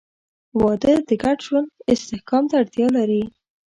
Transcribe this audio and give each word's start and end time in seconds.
•واده 0.61 0.93
د 1.07 1.09
ګډ 1.23 1.37
ژوند 1.47 1.69
استحکام 1.91 2.43
ته 2.49 2.55
اړتیا 2.61 2.87
لري. 2.97 3.23